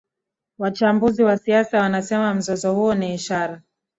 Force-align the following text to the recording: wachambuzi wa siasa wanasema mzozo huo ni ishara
wachambuzi 0.59 1.23
wa 1.23 1.37
siasa 1.37 1.81
wanasema 1.81 2.33
mzozo 2.33 2.73
huo 2.73 2.95
ni 2.95 3.13
ishara 3.13 3.61